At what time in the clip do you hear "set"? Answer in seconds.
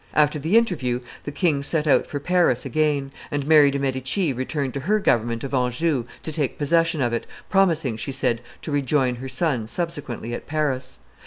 1.61-1.85